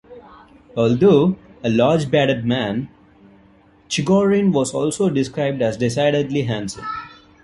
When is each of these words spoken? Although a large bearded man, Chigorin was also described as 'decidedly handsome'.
Although 0.75 1.37
a 1.63 1.69
large 1.69 2.09
bearded 2.09 2.43
man, 2.43 2.89
Chigorin 3.87 4.51
was 4.51 4.73
also 4.73 5.11
described 5.11 5.61
as 5.61 5.77
'decidedly 5.77 6.41
handsome'. 6.45 6.87